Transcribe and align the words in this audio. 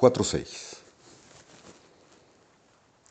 4.6. 0.00 0.78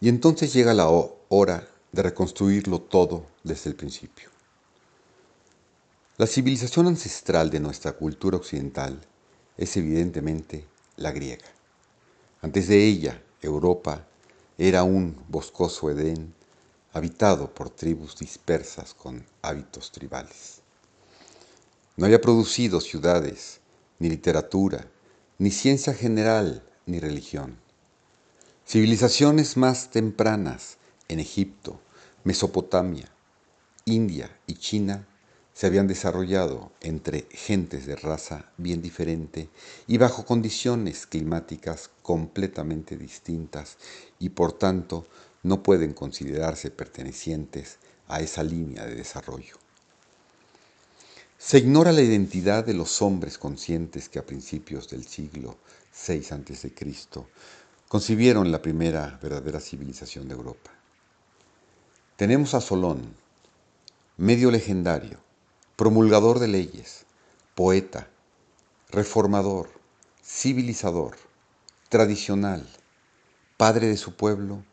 Y 0.02 0.10
entonces 0.10 0.52
llega 0.52 0.74
la 0.74 0.89
hora 0.89 1.70
de 1.92 2.02
reconstruirlo 2.02 2.82
todo 2.82 3.28
desde 3.44 3.70
el 3.70 3.76
principio. 3.76 4.30
La 6.18 6.25
civilización 6.25 6.88
ancestral 6.88 7.52
de 7.52 7.60
nuestra 7.60 7.91
cultura 7.91 8.38
occidental 8.38 9.00
es 9.55 9.78
evidentemente 9.78 10.66
la 10.96 11.12
griega. 11.12 11.46
Antes 12.41 12.68
de 12.68 12.84
ella, 12.84 13.21
Europa 13.44 14.08
era 14.58 14.82
un 14.82 15.16
boscoso 15.28 15.92
Edén 15.92 16.34
habitado 16.92 17.54
por 17.54 17.70
tribus 17.70 18.18
dispersas 18.18 18.96
con 18.96 19.24
hábitos 19.44 19.92
tribales. 19.92 20.62
No 21.98 22.08
había 22.08 22.20
producido 22.20 22.81
ciudades, 22.81 23.59
ni 23.99 24.09
literatura, 24.09 24.88
ni 25.38 25.52
ciencia 25.52 25.94
general, 25.94 26.63
ni 26.89 26.99
religión. 26.99 27.57
Civilizaciones 28.66 29.57
más 29.57 29.89
tempranas 29.89 30.77
en 31.07 31.20
Egipto, 31.20 31.79
Mesopotamia, 32.23 33.09
India 33.85 34.29
y 34.48 34.55
China 34.55 35.07
se 35.53 35.67
habían 35.67 35.88
desarrollado 35.88 36.71
entre 36.79 37.27
gentes 37.31 37.85
de 37.85 37.95
raza 37.95 38.52
bien 38.57 38.81
diferente 38.81 39.49
y 39.88 39.98
bajo 39.98 40.25
condiciones 40.25 41.05
climáticas 41.05 41.91
completamente 42.02 42.98
distintas 42.98 43.77
y 44.20 44.29
por 44.29 44.53
tanto 44.53 45.05
no 45.43 45.62
pueden 45.62 45.93
considerarse 45.93 46.71
pertenecientes 46.71 47.77
a 48.07 48.21
esa 48.21 48.43
línea 48.43 48.85
de 48.85 48.95
desarrollo. 48.95 49.59
Se 51.41 51.57
ignora 51.57 51.93
la 51.93 52.02
identidad 52.02 52.66
de 52.66 52.73
los 52.73 53.02
hombres 53.02 53.38
conscientes 53.38 54.09
que 54.09 54.20
a 54.20 54.26
principios 54.26 54.90
del 54.90 55.07
siglo 55.07 55.57
VI 56.05 56.26
a.C. 56.31 56.73
concibieron 57.87 58.51
la 58.51 58.62
primera 58.62 59.18
verdadera 59.23 59.62
civilización 59.62 60.27
de 60.27 60.34
Europa. 60.34 60.70
Tenemos 62.18 62.54
a 62.55 62.62
Solón, 62.62 63.15
medio 64.18 64.51
legendario, 64.51 65.18
promulgador 65.78 66.40
de 66.40 66.50
leyes, 66.50 67.06
poeta, 67.56 68.09
reformador, 68.90 69.69
civilizador, 70.22 71.16
tradicional, 71.88 72.68
padre 73.56 73.88
de 73.88 73.96
su 73.96 74.13
pueblo 74.13 74.66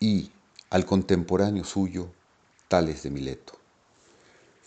y 0.00 0.32
al 0.68 0.84
contemporáneo 0.84 1.62
suyo, 1.62 2.10
Tales 2.66 3.04
de 3.04 3.10
Mileto. 3.10 3.65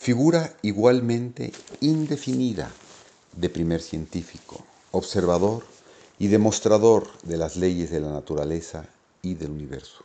Figura 0.02 0.56
igualmente 0.62 1.52
indefinida 1.82 2.72
de 3.36 3.50
primer 3.50 3.82
científico, 3.82 4.64
observador 4.92 5.62
y 6.18 6.28
demostrador 6.28 7.06
de 7.22 7.36
las 7.36 7.56
leyes 7.56 7.90
de 7.90 8.00
la 8.00 8.08
naturaleza 8.08 8.86
y 9.20 9.34
del 9.34 9.50
universo. 9.50 10.02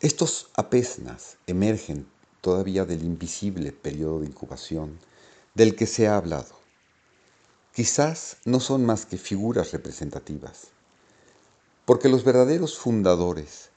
Estos 0.00 0.48
apesnas 0.54 1.38
emergen 1.46 2.06
todavía 2.42 2.84
del 2.84 3.02
invisible 3.02 3.72
periodo 3.72 4.20
de 4.20 4.26
incubación 4.26 4.98
del 5.54 5.74
que 5.74 5.86
se 5.86 6.06
ha 6.06 6.18
hablado. 6.18 6.54
Quizás 7.74 8.36
no 8.44 8.60
son 8.60 8.84
más 8.84 9.06
que 9.06 9.16
figuras 9.16 9.72
representativas, 9.72 10.66
porque 11.86 12.10
los 12.10 12.24
verdaderos 12.24 12.76
fundadores 12.76 13.70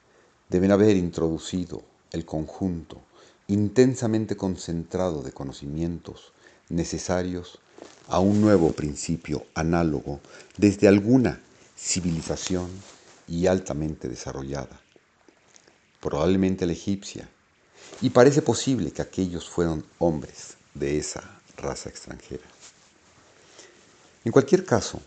deben 0.50 0.72
haber 0.72 0.94
introducido 0.94 1.80
el 2.12 2.26
conjunto 2.26 3.00
intensamente 3.48 4.36
concentrado 4.36 5.22
de 5.22 5.32
conocimientos 5.32 6.32
necesarios 6.68 7.58
a 8.06 8.20
un 8.20 8.42
nuevo 8.42 8.72
principio 8.72 9.46
análogo 9.54 10.20
desde 10.58 10.86
alguna 10.86 11.40
civilización 11.74 12.68
y 13.26 13.46
altamente 13.46 14.08
desarrollada, 14.08 14.80
probablemente 16.00 16.66
la 16.66 16.72
egipcia, 16.72 17.28
y 18.02 18.10
parece 18.10 18.42
posible 18.42 18.90
que 18.90 19.02
aquellos 19.02 19.48
fueron 19.48 19.84
hombres 19.98 20.58
de 20.74 20.98
esa 20.98 21.40
raza 21.56 21.88
extranjera. 21.88 22.44
En 24.26 24.32
cualquier 24.32 24.66
caso, 24.66 25.00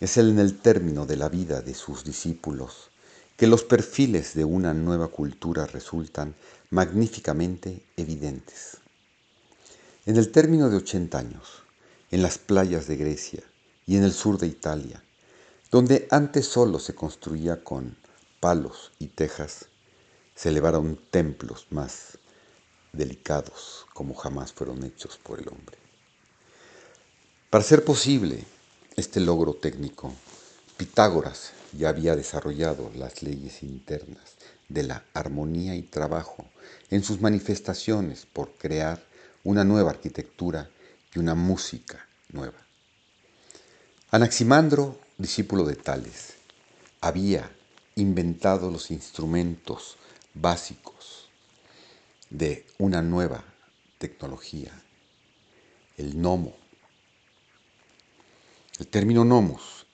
es 0.00 0.18
en 0.18 0.38
el 0.38 0.58
término 0.58 1.06
de 1.06 1.16
la 1.16 1.30
vida 1.30 1.62
de 1.62 1.74
sus 1.74 2.04
discípulos 2.04 2.90
que 3.38 3.46
los 3.46 3.62
perfiles 3.62 4.34
de 4.34 4.44
una 4.44 4.74
nueva 4.74 5.06
cultura 5.06 5.64
resultan 5.64 6.34
magníficamente 6.70 7.84
evidentes. 7.96 8.78
En 10.06 10.16
el 10.16 10.32
término 10.32 10.68
de 10.68 10.78
80 10.78 11.16
años, 11.16 11.62
en 12.10 12.22
las 12.22 12.36
playas 12.36 12.88
de 12.88 12.96
Grecia 12.96 13.44
y 13.86 13.96
en 13.96 14.02
el 14.02 14.12
sur 14.12 14.38
de 14.38 14.48
Italia, 14.48 15.04
donde 15.70 16.08
antes 16.10 16.46
solo 16.46 16.80
se 16.80 16.96
construía 16.96 17.62
con 17.62 17.96
palos 18.40 18.90
y 18.98 19.06
tejas, 19.06 19.66
se 20.34 20.48
elevaron 20.48 20.98
templos 21.12 21.68
más 21.70 22.18
delicados 22.92 23.86
como 23.94 24.14
jamás 24.14 24.52
fueron 24.52 24.82
hechos 24.82 25.16
por 25.16 25.38
el 25.38 25.46
hombre. 25.46 25.78
Para 27.50 27.62
ser 27.62 27.84
posible 27.84 28.44
este 28.96 29.20
logro 29.20 29.54
técnico, 29.54 30.12
Pitágoras 30.76 31.52
ya 31.78 31.90
había 31.90 32.16
desarrollado 32.16 32.90
las 32.96 33.22
leyes 33.22 33.62
internas 33.62 34.34
de 34.68 34.82
la 34.82 35.04
armonía 35.14 35.76
y 35.76 35.82
trabajo 35.82 36.44
en 36.90 37.04
sus 37.04 37.20
manifestaciones 37.20 38.26
por 38.26 38.50
crear 38.54 39.00
una 39.44 39.62
nueva 39.62 39.90
arquitectura 39.90 40.68
y 41.14 41.20
una 41.20 41.36
música 41.36 42.04
nueva. 42.32 42.58
Anaximandro, 44.10 44.98
discípulo 45.18 45.64
de 45.64 45.76
Tales, 45.76 46.34
había 47.00 47.48
inventado 47.94 48.72
los 48.72 48.90
instrumentos 48.90 49.98
básicos 50.34 51.28
de 52.28 52.66
una 52.78 53.02
nueva 53.02 53.44
tecnología, 53.98 54.72
el 55.96 56.16
gnomo. 56.16 56.56
El 58.80 58.88
término 58.88 59.24
nomos 59.24 59.86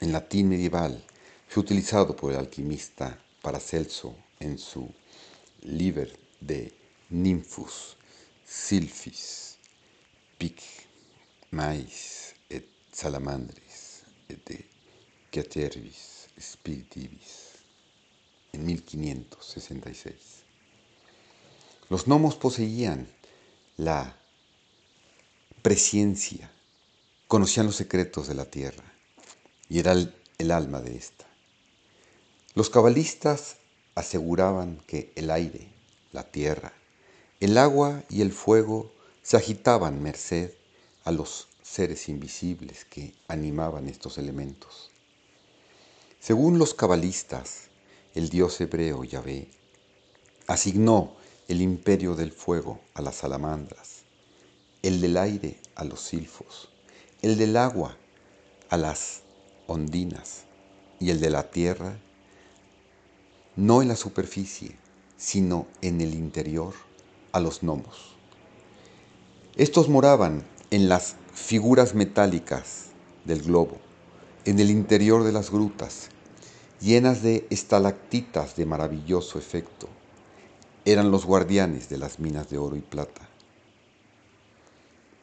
en 0.00 0.12
latín 0.12 0.48
medieval 0.48 1.04
fue 1.50 1.64
utilizado 1.64 2.14
por 2.14 2.30
el 2.30 2.38
alquimista 2.38 3.18
Paracelso 3.42 4.14
en 4.38 4.56
su 4.56 4.88
Liber 5.62 6.16
de 6.40 6.72
Nymphus 7.08 7.96
Sylphis 8.46 9.56
Pic 10.38 10.62
Mais 11.50 12.36
et 12.48 12.64
Salamandris 12.92 14.04
et 14.28 14.38
de 14.48 14.58
Catervis 15.32 16.28
Spiritivis 16.38 17.56
en 18.52 18.64
1566. 18.64 20.14
Los 21.88 22.06
gnomos 22.06 22.36
poseían 22.36 23.08
la 23.76 24.16
presciencia, 25.62 26.48
conocían 27.26 27.66
los 27.66 27.74
secretos 27.74 28.28
de 28.28 28.34
la 28.34 28.44
tierra 28.44 28.84
y 29.68 29.80
era 29.80 29.90
el, 29.90 30.14
el 30.38 30.52
alma 30.52 30.80
de 30.80 30.96
ésta. 30.96 31.29
Los 32.54 32.68
cabalistas 32.68 33.58
aseguraban 33.94 34.82
que 34.88 35.12
el 35.14 35.30
aire, 35.30 35.68
la 36.10 36.24
tierra, 36.24 36.72
el 37.38 37.56
agua 37.56 38.02
y 38.10 38.22
el 38.22 38.32
fuego 38.32 38.90
se 39.22 39.36
agitaban 39.36 40.02
merced 40.02 40.50
a 41.04 41.12
los 41.12 41.46
seres 41.62 42.08
invisibles 42.08 42.84
que 42.84 43.14
animaban 43.28 43.88
estos 43.88 44.18
elementos. 44.18 44.90
Según 46.18 46.58
los 46.58 46.74
cabalistas, 46.74 47.68
el 48.16 48.28
dios 48.30 48.60
hebreo 48.60 49.04
Yahvé, 49.04 49.48
asignó 50.48 51.14
el 51.46 51.62
imperio 51.62 52.16
del 52.16 52.32
fuego 52.32 52.80
a 52.94 53.02
las 53.02 53.14
salamandras, 53.14 54.00
el 54.82 55.00
del 55.00 55.16
aire 55.18 55.56
a 55.76 55.84
los 55.84 56.00
silfos, 56.00 56.68
el 57.22 57.38
del 57.38 57.56
agua 57.56 57.96
a 58.70 58.76
las 58.76 59.20
ondinas 59.68 60.42
y 60.98 61.10
el 61.10 61.20
de 61.20 61.30
la 61.30 61.48
tierra, 61.50 61.96
no 63.56 63.82
en 63.82 63.88
la 63.88 63.96
superficie, 63.96 64.76
sino 65.16 65.66
en 65.82 66.00
el 66.00 66.14
interior, 66.14 66.74
a 67.32 67.40
los 67.40 67.60
gnomos. 67.60 68.14
Estos 69.56 69.88
moraban 69.88 70.44
en 70.70 70.88
las 70.88 71.16
figuras 71.34 71.94
metálicas 71.94 72.86
del 73.24 73.42
globo, 73.42 73.78
en 74.44 74.58
el 74.58 74.70
interior 74.70 75.24
de 75.24 75.32
las 75.32 75.50
grutas, 75.50 76.08
llenas 76.80 77.22
de 77.22 77.46
estalactitas 77.50 78.56
de 78.56 78.66
maravilloso 78.66 79.38
efecto. 79.38 79.88
Eran 80.84 81.10
los 81.10 81.26
guardianes 81.26 81.88
de 81.88 81.98
las 81.98 82.18
minas 82.18 82.48
de 82.48 82.58
oro 82.58 82.76
y 82.76 82.80
plata. 82.80 83.28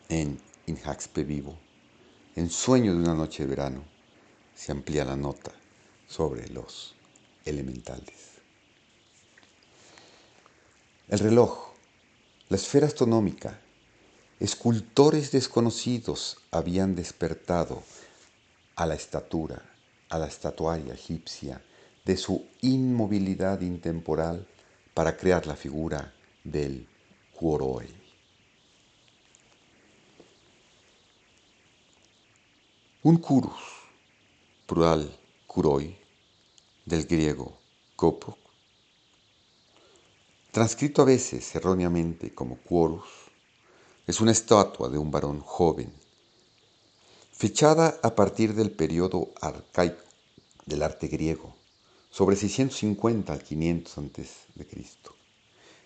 En 0.09 0.39
Inhaxpe 0.67 1.23
Vivo, 1.23 1.57
en 2.35 2.49
Sueño 2.49 2.93
de 2.93 2.99
una 2.99 3.15
noche 3.15 3.43
de 3.43 3.49
verano, 3.49 3.83
se 4.53 4.71
amplía 4.71 5.03
la 5.03 5.15
nota 5.15 5.51
sobre 6.07 6.47
los 6.49 6.96
elementales. 7.47 8.15
El 11.07 11.19
reloj, 11.19 11.73
la 12.49 12.57
esfera 12.57 12.87
astronómica, 12.87 13.59
escultores 14.39 15.31
desconocidos 15.31 16.37
habían 16.51 16.95
despertado 16.95 17.83
a 18.75 18.85
la 18.85 18.95
estatura, 18.95 19.63
a 20.09 20.19
la 20.19 20.27
estatuaria 20.27 20.93
egipcia, 20.93 21.61
de 22.05 22.17
su 22.17 22.45
inmovilidad 22.61 23.61
intemporal 23.61 24.47
para 24.93 25.17
crear 25.17 25.45
la 25.45 25.55
figura 25.55 26.13
del 26.43 26.87
Kuoroi. 27.33 27.87
Un 33.03 33.17
kurus, 33.17 33.61
plural 34.65 35.09
kuroi, 35.45 36.06
del 36.87 37.05
griego 37.05 37.57
kopok, 37.97 38.37
transcrito 40.51 41.01
a 41.01 41.05
veces 41.05 41.53
erróneamente 41.53 42.33
como 42.33 42.57
quorus, 42.59 43.03
es 44.07 44.21
una 44.21 44.31
estatua 44.31 44.87
de 44.87 44.97
un 44.97 45.11
varón 45.11 45.41
joven 45.41 45.91
fechada 47.33 47.99
a 48.01 48.15
partir 48.15 48.53
del 48.53 48.71
periodo 48.71 49.31
arcaico 49.41 50.01
del 50.65 50.81
arte 50.81 51.07
griego, 51.07 51.53
sobre 52.09 52.37
650 52.37 53.33
al 53.33 53.43
500 53.43 53.97
a.C. 53.97 54.25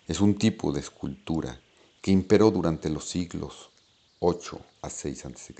Es 0.06 0.20
un 0.20 0.38
tipo 0.38 0.70
de 0.70 0.80
escultura 0.80 1.60
que 2.00 2.12
imperó 2.12 2.52
durante 2.52 2.88
los 2.88 3.08
siglos 3.08 3.70
8 4.20 4.60
a 4.82 4.88
6 4.88 5.26
a.C. 5.26 5.54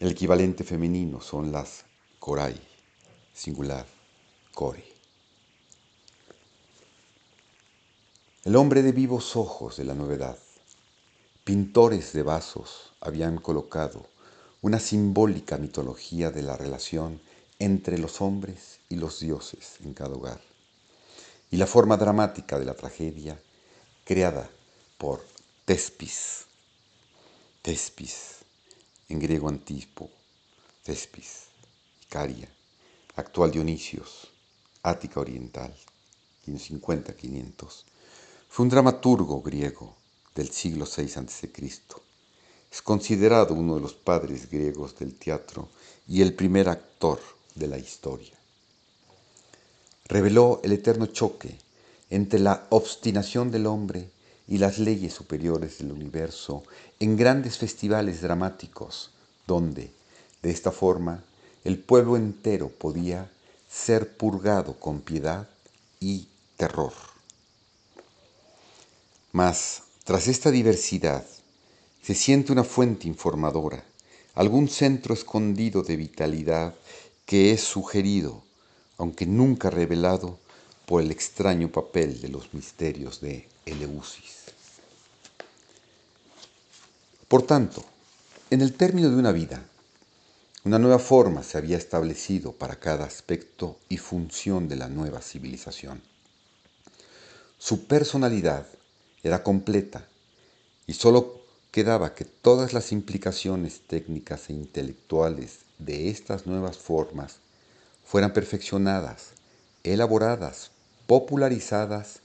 El 0.00 0.10
equivalente 0.10 0.64
femenino 0.64 1.20
son 1.20 1.52
las 1.52 1.84
korai, 2.18 2.71
singular, 3.34 3.86
kori. 4.52 4.84
El 8.44 8.56
hombre 8.56 8.82
de 8.82 8.92
vivos 8.92 9.36
ojos 9.36 9.76
de 9.76 9.84
la 9.84 9.94
novedad. 9.94 10.36
Pintores 11.44 12.12
de 12.12 12.22
vasos 12.22 12.92
habían 13.00 13.38
colocado 13.38 14.06
una 14.60 14.78
simbólica 14.78 15.58
mitología 15.58 16.30
de 16.30 16.42
la 16.42 16.56
relación 16.56 17.20
entre 17.58 17.98
los 17.98 18.20
hombres 18.20 18.78
y 18.88 18.96
los 18.96 19.20
dioses 19.20 19.76
en 19.84 19.94
cada 19.94 20.14
hogar, 20.14 20.40
y 21.50 21.56
la 21.56 21.66
forma 21.66 21.96
dramática 21.96 22.58
de 22.58 22.64
la 22.64 22.74
tragedia 22.74 23.40
creada 24.04 24.48
por 24.98 25.24
Tespis, 25.64 26.46
Tespis, 27.62 28.38
en 29.08 29.20
griego 29.20 29.48
antiguo, 29.48 30.10
Tespis, 30.84 31.44
Icaria, 32.02 32.48
actual 33.16 33.50
Dionisios, 33.50 34.28
Ática 34.82 35.20
Oriental, 35.20 35.74
550-500, 36.46 37.84
fue 38.48 38.64
un 38.64 38.70
dramaturgo 38.70 39.42
griego 39.42 39.96
del 40.34 40.50
siglo 40.50 40.86
VI 40.86 41.12
a.C. 41.16 41.50
Es 42.70 42.82
considerado 42.82 43.54
uno 43.54 43.74
de 43.74 43.82
los 43.82 43.92
padres 43.94 44.50
griegos 44.50 44.98
del 44.98 45.14
teatro 45.14 45.68
y 46.08 46.22
el 46.22 46.34
primer 46.34 46.68
actor 46.68 47.20
de 47.54 47.66
la 47.66 47.78
historia. 47.78 48.34
Reveló 50.06 50.60
el 50.64 50.72
eterno 50.72 51.06
choque 51.06 51.58
entre 52.08 52.40
la 52.40 52.66
obstinación 52.70 53.50
del 53.50 53.66
hombre 53.66 54.10
y 54.48 54.58
las 54.58 54.78
leyes 54.78 55.12
superiores 55.12 55.78
del 55.78 55.92
universo 55.92 56.62
en 56.98 57.16
grandes 57.16 57.58
festivales 57.58 58.22
dramáticos, 58.22 59.10
donde, 59.46 59.92
de 60.42 60.50
esta 60.50 60.72
forma, 60.72 61.24
el 61.64 61.78
pueblo 61.78 62.16
entero 62.16 62.68
podía 62.68 63.30
ser 63.70 64.16
purgado 64.16 64.78
con 64.78 65.00
piedad 65.00 65.48
y 66.00 66.28
terror. 66.56 66.92
Mas 69.32 69.82
tras 70.04 70.28
esta 70.28 70.50
diversidad, 70.50 71.24
se 72.02 72.14
siente 72.14 72.52
una 72.52 72.64
fuente 72.64 73.06
informadora, 73.06 73.84
algún 74.34 74.68
centro 74.68 75.14
escondido 75.14 75.82
de 75.82 75.96
vitalidad 75.96 76.74
que 77.24 77.52
es 77.52 77.62
sugerido, 77.62 78.42
aunque 78.98 79.26
nunca 79.26 79.70
revelado, 79.70 80.38
por 80.86 81.00
el 81.00 81.10
extraño 81.10 81.68
papel 81.68 82.20
de 82.20 82.28
los 82.28 82.52
misterios 82.52 83.20
de 83.20 83.48
Eleusis. 83.64 84.42
Por 87.28 87.42
tanto, 87.44 87.82
en 88.50 88.60
el 88.60 88.74
término 88.74 89.08
de 89.08 89.16
una 89.16 89.32
vida, 89.32 89.64
una 90.64 90.78
nueva 90.78 91.00
forma 91.00 91.42
se 91.42 91.58
había 91.58 91.76
establecido 91.76 92.52
para 92.52 92.76
cada 92.76 93.04
aspecto 93.04 93.78
y 93.88 93.96
función 93.96 94.68
de 94.68 94.76
la 94.76 94.88
nueva 94.88 95.20
civilización. 95.20 96.00
Su 97.58 97.86
personalidad 97.86 98.66
era 99.24 99.42
completa 99.42 100.06
y 100.86 100.94
sólo 100.94 101.40
quedaba 101.72 102.14
que 102.14 102.24
todas 102.24 102.72
las 102.72 102.92
implicaciones 102.92 103.80
técnicas 103.88 104.50
e 104.50 104.52
intelectuales 104.52 105.60
de 105.78 106.10
estas 106.10 106.46
nuevas 106.46 106.76
formas 106.76 107.38
fueran 108.04 108.32
perfeccionadas, 108.32 109.30
elaboradas, 109.82 110.70
popularizadas 111.06 112.20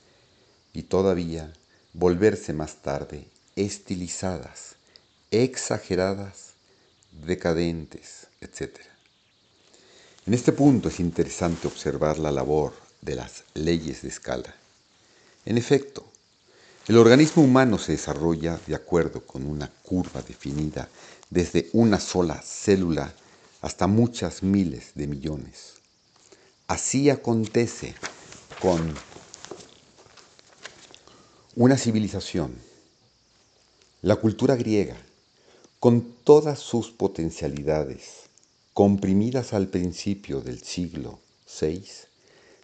y 0.72 0.82
todavía 0.82 1.52
volverse 1.92 2.52
más 2.52 2.76
tarde 2.76 3.26
estilizadas, 3.56 4.76
exageradas, 5.32 6.52
decadentes, 7.10 8.17
etc. 8.40 8.78
En 10.26 10.34
este 10.34 10.52
punto 10.52 10.88
es 10.88 11.00
interesante 11.00 11.66
observar 11.66 12.18
la 12.18 12.30
labor 12.30 12.74
de 13.00 13.14
las 13.14 13.44
leyes 13.54 14.02
de 14.02 14.08
escala. 14.08 14.54
En 15.44 15.56
efecto, 15.56 16.04
el 16.88 16.96
organismo 16.96 17.42
humano 17.42 17.78
se 17.78 17.92
desarrolla 17.92 18.58
de 18.66 18.74
acuerdo 18.74 19.20
con 19.26 19.44
una 19.44 19.70
curva 19.82 20.22
definida 20.22 20.88
desde 21.30 21.68
una 21.72 22.00
sola 22.00 22.40
célula 22.42 23.14
hasta 23.60 23.86
muchas 23.86 24.42
miles 24.42 24.92
de 24.94 25.06
millones. 25.06 25.74
Así 26.66 27.10
acontece 27.10 27.94
con 28.60 28.94
una 31.56 31.76
civilización, 31.76 32.54
la 34.02 34.16
cultura 34.16 34.54
griega, 34.54 34.96
con 35.80 36.12
todas 36.24 36.58
sus 36.58 36.90
potencialidades, 36.90 38.27
comprimidas 38.78 39.54
al 39.54 39.66
principio 39.66 40.40
del 40.40 40.62
siglo 40.62 41.18
VI, 41.60 41.82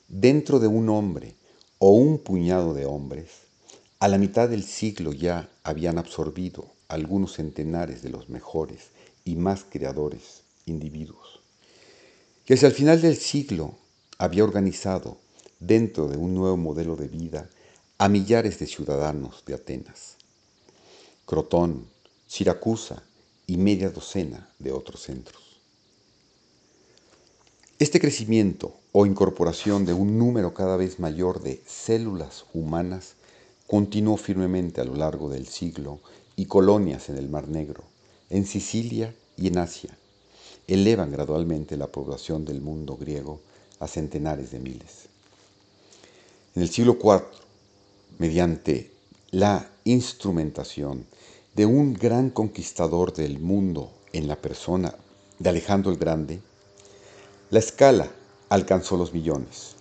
dentro 0.06 0.60
de 0.60 0.68
un 0.68 0.88
hombre 0.88 1.34
o 1.78 1.90
un 1.90 2.18
puñado 2.18 2.72
de 2.72 2.86
hombres, 2.86 3.30
a 3.98 4.06
la 4.06 4.16
mitad 4.16 4.48
del 4.48 4.62
siglo 4.62 5.12
ya 5.12 5.48
habían 5.64 5.98
absorbido 5.98 6.66
algunos 6.86 7.32
centenares 7.32 8.00
de 8.02 8.10
los 8.10 8.28
mejores 8.28 8.90
y 9.24 9.34
más 9.34 9.64
creadores 9.68 10.42
individuos, 10.66 11.40
que 12.44 12.54
hacia 12.54 12.68
el 12.68 12.74
final 12.74 13.02
del 13.02 13.16
siglo 13.16 13.74
había 14.16 14.44
organizado 14.44 15.16
dentro 15.58 16.06
de 16.06 16.16
un 16.16 16.32
nuevo 16.32 16.56
modelo 16.56 16.94
de 16.94 17.08
vida 17.08 17.50
a 17.98 18.08
millares 18.08 18.60
de 18.60 18.68
ciudadanos 18.68 19.42
de 19.46 19.54
Atenas, 19.54 20.14
Crotón, 21.26 21.88
Siracusa 22.28 23.02
y 23.48 23.56
media 23.56 23.90
docena 23.90 24.48
de 24.60 24.70
otros 24.70 25.02
centros. 25.02 25.43
Este 27.84 28.00
crecimiento 28.00 28.72
o 28.92 29.04
incorporación 29.04 29.84
de 29.84 29.92
un 29.92 30.18
número 30.18 30.54
cada 30.54 30.78
vez 30.78 31.00
mayor 31.00 31.42
de 31.42 31.60
células 31.66 32.46
humanas 32.54 33.12
continuó 33.66 34.16
firmemente 34.16 34.80
a 34.80 34.84
lo 34.84 34.94
largo 34.94 35.28
del 35.28 35.46
siglo 35.46 36.00
y 36.34 36.46
colonias 36.46 37.10
en 37.10 37.18
el 37.18 37.28
Mar 37.28 37.46
Negro, 37.46 37.84
en 38.30 38.46
Sicilia 38.46 39.14
y 39.36 39.48
en 39.48 39.58
Asia 39.58 39.98
elevan 40.66 41.12
gradualmente 41.12 41.76
la 41.76 41.88
población 41.88 42.46
del 42.46 42.62
mundo 42.62 42.96
griego 42.96 43.40
a 43.80 43.86
centenares 43.86 44.50
de 44.50 44.60
miles. 44.60 45.10
En 46.54 46.62
el 46.62 46.70
siglo 46.70 46.96
IV, 46.98 47.20
mediante 48.18 48.92
la 49.30 49.68
instrumentación 49.84 51.04
de 51.54 51.66
un 51.66 51.92
gran 51.92 52.30
conquistador 52.30 53.12
del 53.12 53.40
mundo 53.40 53.92
en 54.14 54.26
la 54.26 54.36
persona 54.36 54.94
de 55.38 55.50
Alejandro 55.50 55.92
el 55.92 55.98
Grande, 55.98 56.40
la 57.50 57.58
escala 57.58 58.10
alcanzó 58.48 58.96
los 58.96 59.12
millones. 59.12 59.76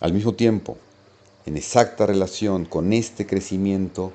Al 0.00 0.12
mismo 0.12 0.34
tiempo, 0.34 0.76
en 1.46 1.56
exacta 1.56 2.06
relación 2.06 2.64
con 2.64 2.92
este 2.92 3.26
crecimiento, 3.26 4.12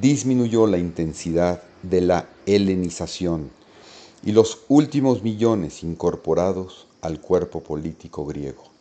disminuyó 0.00 0.66
la 0.66 0.78
intensidad 0.78 1.62
de 1.82 2.00
la 2.00 2.28
helenización 2.46 3.50
y 4.24 4.32
los 4.32 4.60
últimos 4.68 5.22
millones 5.22 5.82
incorporados 5.82 6.86
al 7.00 7.20
cuerpo 7.20 7.62
político 7.62 8.24
griego 8.24 8.72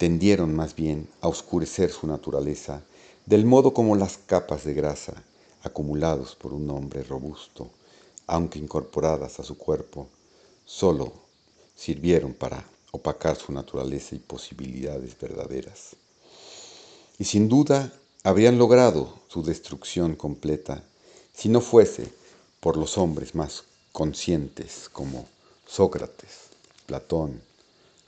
tendieron 0.00 0.56
más 0.56 0.74
bien 0.74 1.10
a 1.20 1.28
oscurecer 1.28 1.90
su 1.90 2.06
naturaleza 2.06 2.80
del 3.26 3.44
modo 3.44 3.74
como 3.74 3.96
las 3.96 4.16
capas 4.16 4.64
de 4.64 4.72
grasa 4.72 5.12
acumulados 5.62 6.34
por 6.36 6.54
un 6.54 6.70
hombre 6.70 7.02
robusto, 7.02 7.68
aunque 8.26 8.58
incorporadas 8.58 9.40
a 9.40 9.42
su 9.42 9.58
cuerpo, 9.58 10.08
solo 10.64 11.12
sirvieron 11.80 12.34
para 12.34 12.62
opacar 12.90 13.36
su 13.36 13.52
naturaleza 13.52 14.14
y 14.14 14.18
posibilidades 14.18 15.18
verdaderas 15.18 15.96
y 17.18 17.24
sin 17.24 17.48
duda 17.48 17.92
habrían 18.22 18.58
logrado 18.58 19.20
su 19.28 19.42
destrucción 19.42 20.14
completa 20.14 20.82
si 21.32 21.48
no 21.48 21.62
fuese 21.62 22.12
por 22.60 22.76
los 22.76 22.98
hombres 22.98 23.34
más 23.34 23.64
conscientes 23.92 24.90
como 24.90 25.26
Sócrates, 25.66 26.48
Platón, 26.86 27.40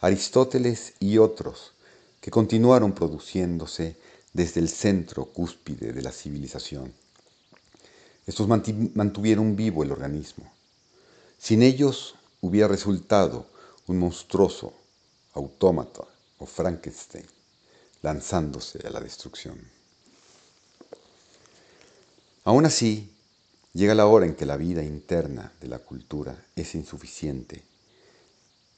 Aristóteles 0.00 0.94
y 0.98 1.18
otros 1.18 1.72
que 2.20 2.30
continuaron 2.30 2.92
produciéndose 2.92 3.96
desde 4.32 4.60
el 4.60 4.68
centro 4.68 5.26
cúspide 5.26 5.92
de 5.92 6.02
la 6.02 6.12
civilización. 6.12 6.92
Estos 8.26 8.48
mantuvieron 8.48 9.56
vivo 9.56 9.82
el 9.82 9.92
organismo. 9.92 10.50
Sin 11.38 11.62
ellos 11.62 12.14
hubiera 12.40 12.68
resultado 12.68 13.46
un 13.86 13.98
monstruoso 13.98 14.72
autómata 15.34 16.04
o 16.38 16.46
Frankenstein 16.46 17.26
lanzándose 18.02 18.86
a 18.86 18.90
la 18.90 19.00
destrucción. 19.00 19.58
Aún 22.44 22.66
así, 22.66 23.10
llega 23.72 23.94
la 23.94 24.06
hora 24.06 24.26
en 24.26 24.34
que 24.34 24.46
la 24.46 24.56
vida 24.56 24.82
interna 24.82 25.52
de 25.60 25.68
la 25.68 25.78
cultura 25.78 26.36
es 26.56 26.74
insuficiente 26.74 27.62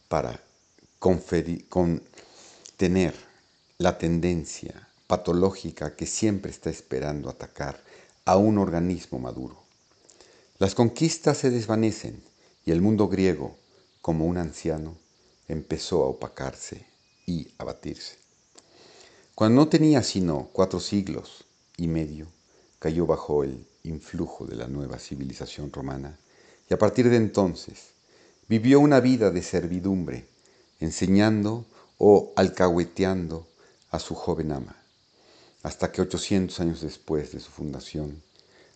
para 0.09 0.41
contener 0.99 2.05
la 3.79 3.99
tendencia 3.99 4.89
patológica 5.07 5.97
que 5.97 6.07
siempre 6.07 6.51
está 6.51 6.71
esperando 6.71 7.29
atacar 7.29 7.83
a 8.25 8.37
un 8.37 8.59
organismo 8.59 9.19
maduro. 9.19 9.63
Las 10.59 10.75
conquistas 10.75 11.39
se 11.39 11.51
desvanecen 11.51 12.23
y 12.65 12.71
el 12.71 12.81
mundo 12.81 13.09
griego, 13.09 13.57
como 14.05 14.27
un 14.27 14.37
anciano, 14.37 14.99
empezó 15.49 16.05
a 16.05 16.09
opacarse 16.09 16.85
y 17.25 17.49
a 17.57 17.65
batirse. 17.65 18.19
Cuando 19.35 19.63
no 19.63 19.69
tenía 19.71 20.03
sino 20.03 20.51
cuatro 20.53 20.79
siglos 20.79 21.47
y 21.79 21.89
medio, 21.89 22.27
cayó 22.79 23.07
bajo 23.07 23.45
el 23.45 23.67
influjo 23.83 24.45
de 24.45 24.57
la 24.57 24.69
nueva 24.69 24.99
civilización 24.99 25.73
romana 25.73 26.19
y 26.69 26.75
a 26.75 26.79
partir 26.79 27.09
de 27.09 27.17
entonces 27.17 27.93
vivió 28.47 28.79
una 28.79 29.01
vida 29.01 29.31
de 29.31 29.41
servidumbre, 29.41 30.29
enseñando 30.81 31.65
o 31.97 32.35
alcahueteando 32.37 33.49
a 33.91 34.01
su 34.01 34.15
joven 34.15 34.53
ama, 34.53 34.77
hasta 35.63 35.91
que 35.91 36.03
800 36.03 36.61
años 36.61 36.83
después 36.83 37.33
de 37.33 37.41
su 37.41 37.51
fundación, 37.51 38.23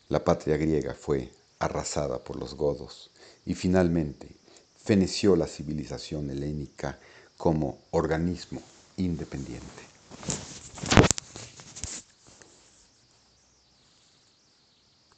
la 0.09 0.25
patria 0.25 0.57
griega 0.57 0.95
fue 0.95 1.31
arrasada 1.59 2.19
por 2.25 2.37
los 2.37 2.55
godos 2.55 3.11
y 3.45 3.53
finalmente 3.53 4.38
feneció 4.89 5.37
la 5.37 5.47
civilización 5.47 6.31
helénica 6.31 6.99
como 7.37 7.77
organismo 7.91 8.63
independiente. 8.97 9.83